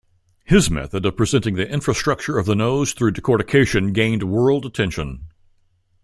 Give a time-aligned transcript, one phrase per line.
[0.45, 5.25] His method of presenting the infrastructure of the nose through decortication gained world attention.